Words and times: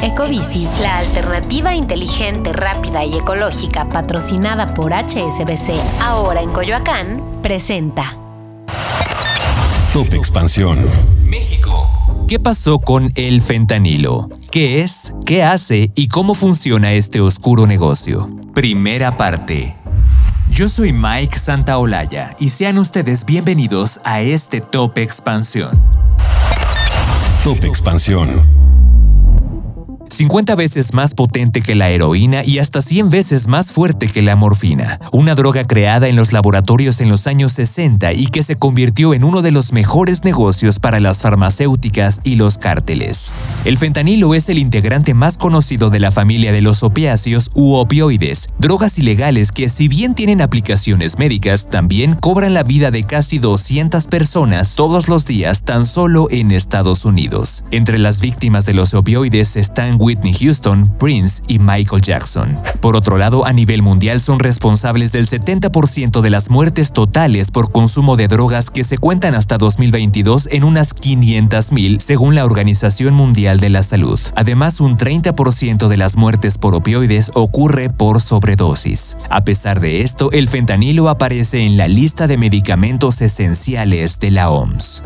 Ecobici, 0.00 0.68
la 0.80 0.98
alternativa 0.98 1.74
inteligente, 1.74 2.52
rápida 2.52 3.04
y 3.04 3.16
ecológica 3.18 3.88
patrocinada 3.88 4.72
por 4.74 4.92
HSBC, 4.92 5.72
ahora 6.00 6.40
en 6.40 6.50
Coyoacán, 6.52 7.40
presenta. 7.42 8.16
Top 9.92 10.14
Expansión. 10.14 10.78
México. 11.24 11.88
¿Qué 12.28 12.38
pasó 12.38 12.78
con 12.78 13.10
el 13.16 13.42
fentanilo? 13.42 14.28
¿Qué 14.52 14.82
es? 14.82 15.14
¿Qué 15.26 15.42
hace? 15.42 15.90
¿Y 15.96 16.06
cómo 16.06 16.34
funciona 16.34 16.92
este 16.92 17.20
oscuro 17.20 17.66
negocio? 17.66 18.30
Primera 18.54 19.16
parte. 19.16 19.76
Yo 20.48 20.68
soy 20.68 20.92
Mike 20.92 21.36
Santaolalla 21.36 22.30
y 22.38 22.50
sean 22.50 22.78
ustedes 22.78 23.24
bienvenidos 23.24 24.00
a 24.04 24.20
este 24.20 24.60
Top 24.60 24.96
Expansión. 24.98 25.82
Top 27.42 27.64
Expansión. 27.64 28.28
50 30.10 30.54
veces 30.54 30.94
más 30.94 31.14
potente 31.14 31.62
que 31.62 31.74
la 31.74 31.90
heroína 31.90 32.42
y 32.44 32.58
hasta 32.58 32.82
100 32.82 33.10
veces 33.10 33.46
más 33.46 33.72
fuerte 33.72 34.08
que 34.08 34.22
la 34.22 34.36
morfina, 34.36 35.00
una 35.12 35.34
droga 35.34 35.64
creada 35.64 36.08
en 36.08 36.16
los 36.16 36.32
laboratorios 36.32 37.00
en 37.00 37.08
los 37.08 37.26
años 37.26 37.52
60 37.52 38.12
y 38.14 38.26
que 38.26 38.42
se 38.42 38.56
convirtió 38.56 39.14
en 39.14 39.24
uno 39.24 39.42
de 39.42 39.50
los 39.50 39.72
mejores 39.72 40.24
negocios 40.24 40.78
para 40.78 41.00
las 41.00 41.22
farmacéuticas 41.22 42.20
y 42.24 42.36
los 42.36 42.58
cárteles. 42.58 43.32
El 43.64 43.78
fentanilo 43.78 44.34
es 44.34 44.48
el 44.48 44.58
integrante 44.58 45.14
más 45.14 45.36
conocido 45.36 45.90
de 45.90 46.00
la 46.00 46.10
familia 46.10 46.52
de 46.52 46.62
los 46.62 46.82
opiáceos 46.82 47.50
u 47.54 47.74
opioides, 47.74 48.48
drogas 48.58 48.98
ilegales 48.98 49.52
que 49.52 49.68
si 49.68 49.88
bien 49.88 50.14
tienen 50.14 50.40
aplicaciones 50.40 51.18
médicas, 51.18 51.68
también 51.68 52.14
cobran 52.14 52.54
la 52.54 52.62
vida 52.62 52.90
de 52.90 53.04
casi 53.04 53.38
200 53.38 54.06
personas 54.06 54.74
todos 54.74 55.08
los 55.08 55.26
días 55.26 55.62
tan 55.62 55.84
solo 55.84 56.28
en 56.30 56.50
Estados 56.50 57.04
Unidos. 57.04 57.64
Entre 57.70 57.98
las 57.98 58.20
víctimas 58.20 58.64
de 58.64 58.74
los 58.74 58.94
opioides 58.94 59.56
están 59.56 59.97
Whitney 59.98 60.32
Houston, 60.32 60.88
Prince 60.98 61.42
y 61.48 61.58
Michael 61.58 62.02
Jackson. 62.02 62.58
Por 62.80 62.96
otro 62.96 63.18
lado, 63.18 63.44
a 63.44 63.52
nivel 63.52 63.82
mundial 63.82 64.20
son 64.20 64.38
responsables 64.38 65.12
del 65.12 65.26
70% 65.26 66.20
de 66.20 66.30
las 66.30 66.50
muertes 66.50 66.92
totales 66.92 67.50
por 67.50 67.72
consumo 67.72 68.16
de 68.16 68.28
drogas 68.28 68.70
que 68.70 68.84
se 68.84 68.98
cuentan 68.98 69.34
hasta 69.34 69.58
2022 69.58 70.48
en 70.52 70.64
unas 70.64 70.94
500.000 70.94 72.00
según 72.00 72.34
la 72.34 72.44
Organización 72.44 73.14
Mundial 73.14 73.60
de 73.60 73.70
la 73.70 73.82
Salud. 73.82 74.18
Además, 74.36 74.80
un 74.80 74.96
30% 74.96 75.88
de 75.88 75.96
las 75.96 76.16
muertes 76.16 76.58
por 76.58 76.74
opioides 76.74 77.32
ocurre 77.34 77.90
por 77.90 78.20
sobredosis. 78.20 79.18
A 79.30 79.44
pesar 79.44 79.80
de 79.80 80.02
esto, 80.02 80.30
el 80.32 80.48
fentanilo 80.48 81.08
aparece 81.08 81.64
en 81.64 81.76
la 81.76 81.88
lista 81.88 82.26
de 82.26 82.38
medicamentos 82.38 83.20
esenciales 83.20 84.18
de 84.20 84.30
la 84.30 84.50
OMS. 84.50 85.02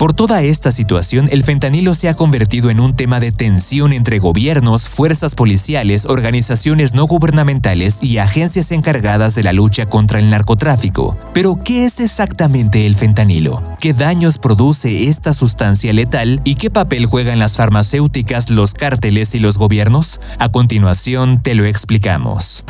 Por 0.00 0.14
toda 0.14 0.40
esta 0.40 0.72
situación, 0.72 1.28
el 1.30 1.44
fentanilo 1.44 1.94
se 1.94 2.08
ha 2.08 2.16
convertido 2.16 2.70
en 2.70 2.80
un 2.80 2.96
tema 2.96 3.20
de 3.20 3.32
tensión 3.32 3.92
entre 3.92 4.18
gobiernos, 4.18 4.88
fuerzas 4.88 5.34
policiales, 5.34 6.06
organizaciones 6.06 6.94
no 6.94 7.04
gubernamentales 7.04 8.02
y 8.02 8.16
agencias 8.16 8.72
encargadas 8.72 9.34
de 9.34 9.42
la 9.42 9.52
lucha 9.52 9.84
contra 9.84 10.18
el 10.18 10.30
narcotráfico. 10.30 11.18
Pero, 11.34 11.56
¿qué 11.62 11.84
es 11.84 12.00
exactamente 12.00 12.86
el 12.86 12.94
fentanilo? 12.94 13.62
¿Qué 13.78 13.92
daños 13.92 14.38
produce 14.38 15.10
esta 15.10 15.34
sustancia 15.34 15.92
letal 15.92 16.40
y 16.46 16.54
qué 16.54 16.70
papel 16.70 17.04
juegan 17.04 17.38
las 17.38 17.58
farmacéuticas, 17.58 18.48
los 18.48 18.72
cárteles 18.72 19.34
y 19.34 19.38
los 19.38 19.58
gobiernos? 19.58 20.22
A 20.38 20.50
continuación 20.50 21.42
te 21.42 21.54
lo 21.54 21.66
explicamos. 21.66 22.64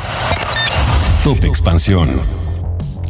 Top 1.23 1.41
Expansión. 1.45 2.09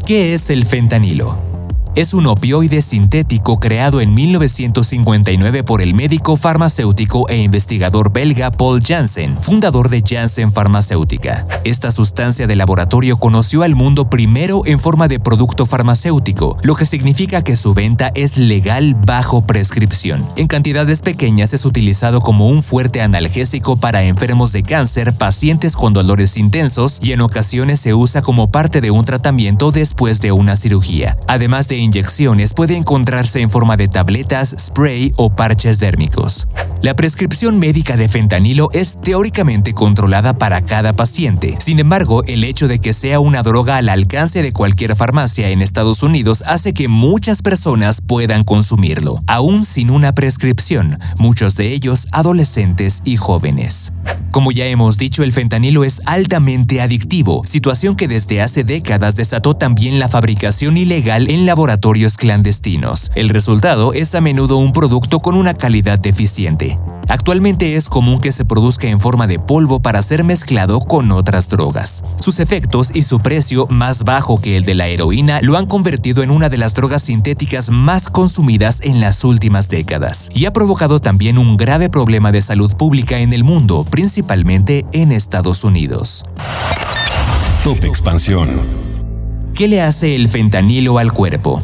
¿Qué 0.05 0.35
es 0.35 0.51
el 0.51 0.63
fentanilo? 0.63 1.50
Es 1.95 2.13
un 2.13 2.25
opioide 2.27 2.81
sintético 2.81 3.59
creado 3.59 3.99
en 3.99 4.13
1959 4.13 5.63
por 5.63 5.81
el 5.81 5.93
médico 5.93 6.37
farmacéutico 6.37 7.27
e 7.27 7.37
investigador 7.37 8.13
belga 8.13 8.49
Paul 8.49 8.81
Janssen, 8.81 9.37
fundador 9.41 9.89
de 9.89 10.01
Janssen 10.01 10.53
Farmacéutica. 10.53 11.45
Esta 11.65 11.91
sustancia 11.91 12.47
de 12.47 12.55
laboratorio 12.55 13.17
conoció 13.17 13.63
al 13.63 13.75
mundo 13.75 14.09
primero 14.09 14.61
en 14.65 14.79
forma 14.79 15.09
de 15.09 15.19
producto 15.19 15.65
farmacéutico, 15.65 16.57
lo 16.63 16.75
que 16.75 16.85
significa 16.85 17.43
que 17.43 17.57
su 17.57 17.73
venta 17.73 18.11
es 18.15 18.37
legal 18.37 18.95
bajo 18.95 19.45
prescripción. 19.45 20.25
En 20.37 20.47
cantidades 20.47 21.01
pequeñas 21.01 21.53
es 21.53 21.65
utilizado 21.65 22.21
como 22.21 22.47
un 22.47 22.63
fuerte 22.63 23.01
analgésico 23.01 23.75
para 23.75 24.03
enfermos 24.03 24.53
de 24.53 24.63
cáncer, 24.63 25.13
pacientes 25.17 25.75
con 25.75 25.93
dolores 25.93 26.37
intensos 26.37 26.99
y 27.01 27.11
en 27.11 27.21
ocasiones 27.21 27.81
se 27.81 27.93
usa 27.93 28.21
como 28.21 28.49
parte 28.49 28.79
de 28.79 28.91
un 28.91 29.03
tratamiento 29.03 29.71
después 29.71 30.21
de 30.21 30.31
una 30.31 30.55
cirugía. 30.55 31.17
Además 31.27 31.67
de 31.67 31.80
inyecciones 31.81 32.53
puede 32.53 32.77
encontrarse 32.77 33.41
en 33.41 33.49
forma 33.49 33.75
de 33.75 33.87
tabletas, 33.87 34.55
spray 34.57 35.11
o 35.17 35.29
parches 35.35 35.79
dérmicos. 35.79 36.47
La 36.81 36.95
prescripción 36.95 37.59
médica 37.59 37.97
de 37.97 38.07
fentanilo 38.07 38.69
es 38.71 38.97
teóricamente 39.01 39.73
controlada 39.73 40.37
para 40.37 40.61
cada 40.61 40.93
paciente. 40.93 41.55
Sin 41.59 41.79
embargo, 41.79 42.23
el 42.25 42.43
hecho 42.43 42.67
de 42.67 42.79
que 42.79 42.93
sea 42.93 43.19
una 43.19 43.43
droga 43.43 43.77
al 43.77 43.89
alcance 43.89 44.41
de 44.41 44.51
cualquier 44.51 44.95
farmacia 44.95 45.49
en 45.49 45.61
Estados 45.61 46.01
Unidos 46.01 46.43
hace 46.47 46.73
que 46.73 46.87
muchas 46.87 47.41
personas 47.41 48.01
puedan 48.01 48.43
consumirlo, 48.43 49.21
aún 49.27 49.65
sin 49.65 49.91
una 49.91 50.13
prescripción, 50.13 50.99
muchos 51.17 51.55
de 51.55 51.73
ellos 51.73 52.07
adolescentes 52.11 53.01
y 53.05 53.17
jóvenes. 53.17 53.93
Como 54.31 54.53
ya 54.53 54.65
hemos 54.65 54.97
dicho, 54.97 55.23
el 55.23 55.33
fentanilo 55.33 55.83
es 55.83 56.01
altamente 56.05 56.79
adictivo, 56.81 57.41
situación 57.45 57.97
que 57.97 58.07
desde 58.07 58.41
hace 58.41 58.63
décadas 58.63 59.17
desató 59.17 59.55
también 59.55 59.99
la 59.99 60.07
fabricación 60.07 60.77
ilegal 60.77 61.29
en 61.29 61.45
laboratorios 61.45 62.15
clandestinos. 62.15 63.11
El 63.15 63.27
resultado 63.27 63.91
es 63.93 64.15
a 64.15 64.21
menudo 64.21 64.55
un 64.55 64.71
producto 64.71 65.19
con 65.19 65.35
una 65.35 65.53
calidad 65.53 65.99
deficiente. 65.99 66.77
Actualmente 67.07 67.75
es 67.75 67.89
común 67.89 68.19
que 68.19 68.31
se 68.31 68.45
produzca 68.45 68.87
en 68.87 68.99
forma 68.99 69.27
de 69.27 69.39
polvo 69.39 69.81
para 69.81 70.01
ser 70.01 70.23
mezclado 70.23 70.79
con 70.79 71.11
otras 71.11 71.49
drogas. 71.49 72.03
Sus 72.17 72.39
efectos 72.39 72.91
y 72.93 73.03
su 73.03 73.19
precio 73.19 73.67
más 73.67 74.03
bajo 74.03 74.39
que 74.39 74.57
el 74.57 74.63
de 74.63 74.75
la 74.75 74.87
heroína 74.87 75.39
lo 75.41 75.57
han 75.57 75.65
convertido 75.65 76.23
en 76.23 76.31
una 76.31 76.49
de 76.49 76.57
las 76.57 76.73
drogas 76.73 77.03
sintéticas 77.03 77.69
más 77.69 78.09
consumidas 78.09 78.81
en 78.83 78.99
las 78.99 79.23
últimas 79.23 79.69
décadas 79.69 80.29
y 80.33 80.45
ha 80.45 80.53
provocado 80.53 80.99
también 80.99 81.37
un 81.37 81.57
grave 81.57 81.89
problema 81.89 82.31
de 82.31 82.41
salud 82.41 82.75
pública 82.75 83.19
en 83.19 83.33
el 83.33 83.43
mundo, 83.43 83.85
principalmente 83.89 84.85
en 84.93 85.11
Estados 85.11 85.63
Unidos. 85.63 86.25
Top 87.63 87.83
Expansión. 87.83 88.49
¿Qué 89.53 89.67
le 89.67 89.81
hace 89.81 90.15
el 90.15 90.29
fentanilo 90.29 90.97
al 90.97 91.11
cuerpo? 91.11 91.61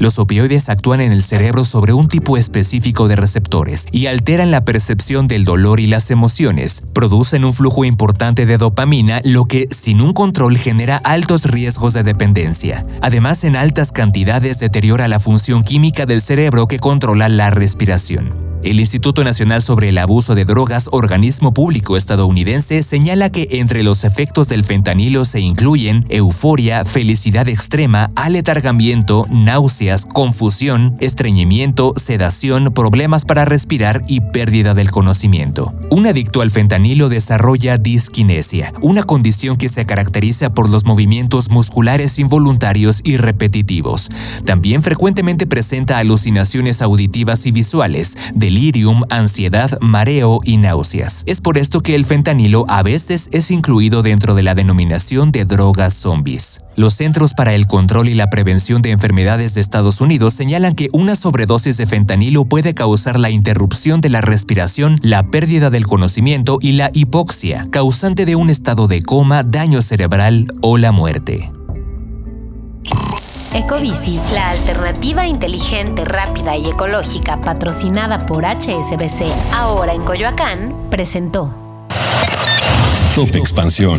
Los 0.00 0.18
opioides 0.18 0.70
actúan 0.70 1.02
en 1.02 1.12
el 1.12 1.22
cerebro 1.22 1.66
sobre 1.66 1.92
un 1.92 2.08
tipo 2.08 2.38
específico 2.38 3.06
de 3.06 3.16
receptores 3.16 3.86
y 3.92 4.06
alteran 4.06 4.50
la 4.50 4.64
percepción 4.64 5.28
del 5.28 5.44
dolor 5.44 5.78
y 5.78 5.86
las 5.86 6.10
emociones. 6.10 6.84
Producen 6.94 7.44
un 7.44 7.52
flujo 7.52 7.84
importante 7.84 8.46
de 8.46 8.56
dopamina, 8.56 9.20
lo 9.24 9.44
que, 9.44 9.68
sin 9.70 10.00
un 10.00 10.14
control, 10.14 10.56
genera 10.56 10.96
altos 10.96 11.44
riesgos 11.44 11.92
de 11.92 12.02
dependencia. 12.02 12.86
Además, 13.02 13.44
en 13.44 13.56
altas 13.56 13.92
cantidades 13.92 14.58
deteriora 14.58 15.06
la 15.06 15.20
función 15.20 15.62
química 15.62 16.06
del 16.06 16.22
cerebro 16.22 16.66
que 16.66 16.78
controla 16.78 17.28
la 17.28 17.50
respiración. 17.50 18.49
El 18.62 18.78
Instituto 18.78 19.24
Nacional 19.24 19.62
sobre 19.62 19.88
el 19.88 19.96
Abuso 19.96 20.34
de 20.34 20.44
Drogas, 20.44 20.90
organismo 20.92 21.54
público 21.54 21.96
estadounidense, 21.96 22.82
señala 22.82 23.32
que 23.32 23.48
entre 23.52 23.82
los 23.82 24.04
efectos 24.04 24.48
del 24.48 24.64
fentanilo 24.64 25.24
se 25.24 25.40
incluyen 25.40 26.04
euforia, 26.10 26.84
felicidad 26.84 27.48
extrema, 27.48 28.10
aletargamiento, 28.16 29.26
náuseas, 29.30 30.04
confusión, 30.04 30.94
estreñimiento, 31.00 31.94
sedación, 31.96 32.74
problemas 32.74 33.24
para 33.24 33.46
respirar 33.46 34.04
y 34.06 34.20
pérdida 34.20 34.74
del 34.74 34.90
conocimiento. 34.90 35.72
Un 35.90 36.06
adicto 36.06 36.42
al 36.42 36.50
fentanilo 36.50 37.08
desarrolla 37.08 37.78
disquinesia, 37.78 38.74
una 38.82 39.04
condición 39.04 39.56
que 39.56 39.70
se 39.70 39.86
caracteriza 39.86 40.52
por 40.52 40.68
los 40.68 40.84
movimientos 40.84 41.50
musculares 41.50 42.18
involuntarios 42.18 43.00
y 43.04 43.16
repetitivos. 43.16 44.10
También 44.44 44.82
frecuentemente 44.82 45.46
presenta 45.46 45.96
alucinaciones 45.96 46.82
auditivas 46.82 47.46
y 47.46 47.52
visuales, 47.52 48.16
de 48.34 48.49
delirium, 48.50 49.02
ansiedad, 49.10 49.78
mareo 49.80 50.40
y 50.44 50.56
náuseas. 50.56 51.22
Es 51.26 51.40
por 51.40 51.56
esto 51.56 51.82
que 51.82 51.94
el 51.94 52.04
fentanilo 52.04 52.64
a 52.66 52.82
veces 52.82 53.28
es 53.30 53.52
incluido 53.52 54.02
dentro 54.02 54.34
de 54.34 54.42
la 54.42 54.56
denominación 54.56 55.30
de 55.30 55.44
drogas 55.44 55.94
zombies. 55.94 56.62
Los 56.74 56.94
Centros 56.94 57.32
para 57.32 57.54
el 57.54 57.68
Control 57.68 58.08
y 58.08 58.14
la 58.14 58.28
Prevención 58.28 58.82
de 58.82 58.90
Enfermedades 58.90 59.54
de 59.54 59.60
Estados 59.60 60.00
Unidos 60.00 60.34
señalan 60.34 60.74
que 60.74 60.88
una 60.92 61.14
sobredosis 61.14 61.76
de 61.76 61.86
fentanilo 61.86 62.44
puede 62.44 62.74
causar 62.74 63.20
la 63.20 63.30
interrupción 63.30 64.00
de 64.00 64.08
la 64.08 64.20
respiración, 64.20 64.98
la 65.00 65.22
pérdida 65.22 65.70
del 65.70 65.86
conocimiento 65.86 66.58
y 66.60 66.72
la 66.72 66.90
hipoxia, 66.92 67.62
causante 67.70 68.26
de 68.26 68.34
un 68.34 68.50
estado 68.50 68.88
de 68.88 69.02
coma, 69.04 69.44
daño 69.44 69.80
cerebral 69.80 70.46
o 70.60 70.76
la 70.76 70.90
muerte. 70.90 71.52
Ecobici, 73.54 74.20
la 74.32 74.50
alternativa 74.50 75.26
inteligente, 75.26 76.04
rápida 76.04 76.56
y 76.56 76.68
ecológica 76.68 77.40
patrocinada 77.40 78.26
por 78.26 78.44
HSBC, 78.44 79.24
ahora 79.52 79.92
en 79.92 80.02
Coyoacán, 80.02 80.88
presentó. 80.88 81.52
Top 83.14 83.34
Expansión. 83.34 83.98